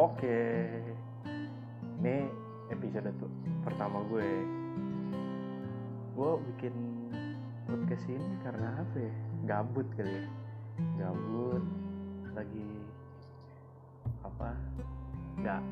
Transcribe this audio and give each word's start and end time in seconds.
Oke, 0.00 0.64
ini 2.00 2.24
episode 2.72 3.12
pertama 3.60 4.00
gue. 4.08 4.32
Gue 6.16 6.40
bikin 6.48 6.72
podcast 7.68 8.08
ini 8.08 8.32
karena 8.40 8.80
apa 8.80 8.96
ya? 8.96 9.12
Gabut 9.44 9.84
kali 9.92 10.08
ya. 10.08 10.24
Gabut, 11.04 11.60
lagi 12.32 12.80
apa? 14.24 14.56
Nggak 15.36 15.62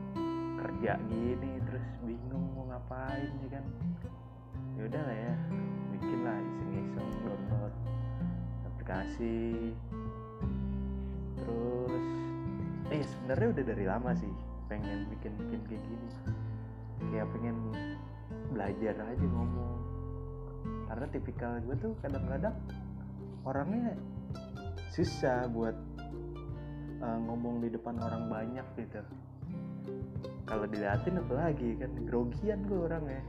kerja 0.60 1.00
gini, 1.08 1.64
terus 1.64 1.88
bingung 2.04 2.52
mau 2.52 2.68
ngapain 2.68 3.32
ya 3.32 3.48
kan? 3.48 3.64
Ya 4.76 4.92
udah 4.92 5.02
lah 5.08 5.16
ya, 5.24 5.34
bikin 5.96 6.20
lah 6.20 6.36
iseng-iseng 6.36 7.08
download 7.24 7.74
aplikasi. 8.68 9.72
Sebenarnya 13.28 13.60
udah 13.60 13.66
dari 13.76 13.84
lama 13.84 14.10
sih 14.16 14.32
pengen 14.72 15.04
bikin 15.12 15.36
bikin 15.36 15.60
kayak 15.68 15.84
gini. 15.84 16.08
Kayak 17.12 17.28
pengen 17.36 17.56
belajar 18.56 18.94
aja 19.04 19.26
ngomong. 19.28 19.76
Karena 20.88 21.06
tipikal 21.12 21.60
gue 21.60 21.76
tuh 21.76 21.92
kadang-kadang 22.00 22.56
orangnya 23.44 23.92
susah 24.96 25.44
buat 25.52 25.76
uh, 27.04 27.18
ngomong 27.28 27.60
di 27.60 27.68
depan 27.68 28.00
orang 28.00 28.32
banyak 28.32 28.64
gitu. 28.80 29.04
Kalau 30.48 30.64
diliatin 30.64 31.20
apalagi 31.20 31.76
kan 31.84 31.92
grogian 32.08 32.64
gue 32.64 32.80
orangnya. 32.80 33.20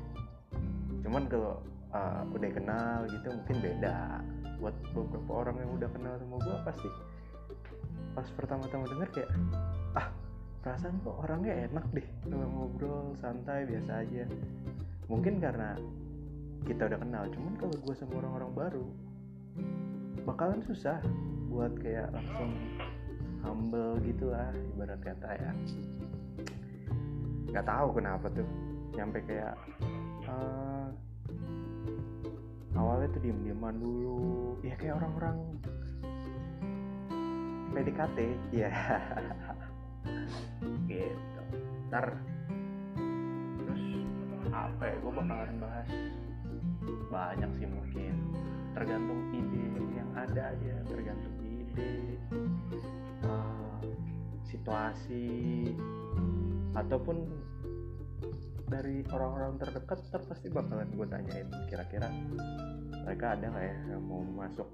Cuman 1.04 1.28
kalau 1.28 1.60
uh, 1.92 2.24
udah 2.32 2.52
kenal 2.56 3.04
gitu 3.12 3.36
mungkin 3.36 3.58
beda. 3.60 4.24
Buat 4.64 4.80
beberapa 4.96 5.44
orang 5.44 5.60
yang 5.60 5.76
udah 5.76 5.92
kenal 5.92 6.16
sama 6.24 6.40
gue 6.40 6.56
pasti. 6.64 6.90
Pas 8.16 8.28
pertama-tama 8.40 8.88
denger 8.88 9.12
kayak 9.12 9.32
perasaan 10.60 11.00
kok 11.08 11.16
orangnya 11.24 11.72
enak 11.72 11.86
deh 11.96 12.08
kalau 12.28 12.48
ngobrol 12.52 13.16
santai 13.16 13.64
biasa 13.64 14.04
aja. 14.04 14.28
Mungkin 15.08 15.40
karena 15.40 15.80
kita 16.68 16.92
udah 16.92 17.00
kenal 17.00 17.24
cuman 17.32 17.54
kalau 17.56 17.76
gue 17.80 17.96
sama 17.96 18.20
orang-orang 18.20 18.52
baru 18.52 18.86
bakalan 20.28 20.62
susah 20.68 21.00
buat 21.48 21.72
kayak 21.80 22.12
langsung 22.12 22.52
humble 23.42 23.98
gitu 24.04 24.30
lah 24.36 24.52
ibarat 24.76 25.00
kata 25.00 25.30
ya. 25.32 25.52
Nggak 27.50 27.66
tahu 27.66 27.88
kenapa 27.96 28.28
tuh 28.30 28.48
nyampe 28.94 29.24
kayak 29.24 29.56
uh, 30.28 30.92
awalnya 32.76 33.08
tuh 33.16 33.22
diem-dieman 33.24 33.80
dulu. 33.80 34.60
Ya 34.62 34.76
kayak 34.76 35.00
orang-orang 35.00 35.40
PDKT 37.70 38.18
ya 38.52 38.72
gitu. 40.88 41.42
Ntar. 41.90 42.18
Terus 43.64 43.84
apa 44.50 44.84
ya 44.84 44.96
gue 44.98 45.12
bakalan 45.14 45.58
bahas 45.62 45.90
banyak 47.10 47.52
sih 47.58 47.68
mungkin. 47.68 48.14
Tergantung 48.74 49.20
ide 49.34 49.70
yang 50.10 50.10
ada 50.16 50.42
aja 50.56 50.74
tergantung 50.90 51.36
ide 51.46 52.18
uh, 53.28 53.78
situasi 54.48 55.70
ataupun 56.74 57.30
dari 58.70 59.02
orang-orang 59.10 59.58
terdekat 59.58 60.02
ntar 60.10 60.22
pasti 60.30 60.48
bakalan 60.50 60.90
gue 60.94 61.08
tanyain 61.10 61.50
kira-kira 61.70 62.10
mereka 63.06 63.34
ada 63.38 63.46
nggak 63.50 63.66
ya 63.66 63.78
yang 63.94 64.04
mau 64.06 64.22
masuk 64.22 64.70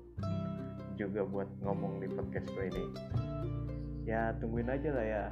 juga 0.96 1.24
buat 1.28 1.48
ngomong 1.64 2.04
di 2.04 2.08
podcast 2.12 2.48
gue 2.52 2.66
ini 2.72 2.86
ya 4.06 4.32
tungguin 4.38 4.70
aja 4.70 4.90
lah 4.94 5.06
ya. 5.06 5.26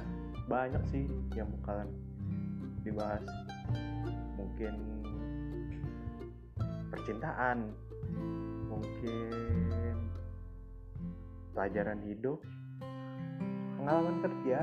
Banyak 0.50 0.82
sih 0.90 1.06
yang 1.38 1.48
bakalan 1.62 1.88
dibahas. 2.82 3.24
Mungkin 4.36 4.74
percintaan 6.90 7.70
mungkin 8.68 9.30
pelajaran 11.54 12.02
hidup 12.02 12.42
pengalaman 13.78 14.16
kerja 14.20 14.58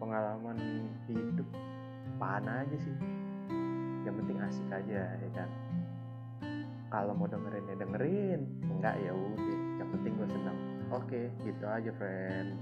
pengalaman 0.00 0.58
hidup. 1.06 1.48
Mana 2.18 2.66
aja 2.66 2.76
sih? 2.80 2.96
Yang 4.02 4.14
penting 4.24 4.38
asik 4.42 4.68
aja 4.72 5.14
ya 5.14 5.30
kan? 5.36 5.50
Kalau 6.88 7.12
mau 7.12 7.28
dengerin 7.28 7.68
ya 7.68 7.76
dengerin. 7.76 8.40
Enggak 8.66 8.96
ya 9.04 9.12
udah. 9.12 9.58
Yang 9.78 9.88
penting 9.94 10.12
gue 10.16 10.28
senang 10.32 10.58
oke 10.92 11.30
gitu 11.44 11.64
aja 11.68 11.90
friend 11.96 12.56